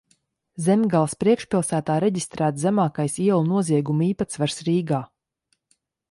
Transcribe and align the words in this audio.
Zemgales 0.67 1.11
priekšpilsētā 1.23 1.97
reģistrēts 2.03 2.63
zemākais 2.67 3.17
ielu 3.25 3.45
noziegumu 3.51 4.05
īpatsvars 4.07 4.57
Rīgā. 4.71 5.03